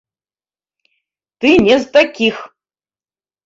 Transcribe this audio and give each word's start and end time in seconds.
Ты 1.45 1.49
не 1.69 1.77
з 1.87 1.95
такіх! 2.01 2.35